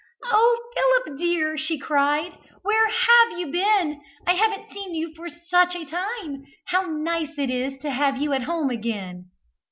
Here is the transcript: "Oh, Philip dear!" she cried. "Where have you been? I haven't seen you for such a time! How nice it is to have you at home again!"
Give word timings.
"Oh, 0.31 0.71
Philip 0.73 1.19
dear!" 1.19 1.55
she 1.59 1.77
cried. 1.77 2.35
"Where 2.63 2.87
have 2.89 3.37
you 3.37 3.51
been? 3.51 4.01
I 4.25 4.33
haven't 4.33 4.71
seen 4.73 4.95
you 4.95 5.13
for 5.15 5.29
such 5.29 5.75
a 5.75 5.85
time! 5.85 6.43
How 6.69 6.81
nice 6.89 7.37
it 7.37 7.51
is 7.51 7.77
to 7.83 7.91
have 7.91 8.17
you 8.17 8.33
at 8.33 8.41
home 8.41 8.71
again!" 8.71 9.29